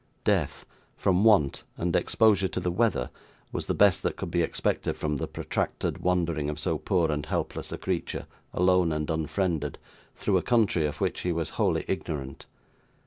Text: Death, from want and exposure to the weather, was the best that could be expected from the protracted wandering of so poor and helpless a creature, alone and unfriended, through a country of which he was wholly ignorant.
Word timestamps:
Death, 0.23 0.65
from 0.97 1.23
want 1.23 1.63
and 1.77 1.95
exposure 1.95 2.47
to 2.47 2.59
the 2.59 2.71
weather, 2.71 3.11
was 3.51 3.67
the 3.67 3.75
best 3.75 4.01
that 4.01 4.15
could 4.15 4.31
be 4.31 4.41
expected 4.41 4.97
from 4.97 5.17
the 5.17 5.27
protracted 5.27 5.99
wandering 5.99 6.49
of 6.49 6.57
so 6.57 6.79
poor 6.79 7.11
and 7.11 7.27
helpless 7.27 7.71
a 7.71 7.77
creature, 7.77 8.25
alone 8.51 8.91
and 8.91 9.11
unfriended, 9.11 9.77
through 10.15 10.37
a 10.37 10.41
country 10.41 10.87
of 10.87 11.01
which 11.01 11.19
he 11.19 11.31
was 11.31 11.49
wholly 11.49 11.85
ignorant. 11.87 12.47